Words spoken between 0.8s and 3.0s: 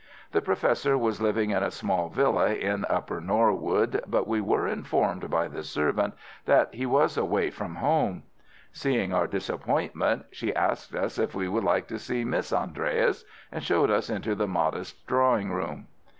was living in a small villa in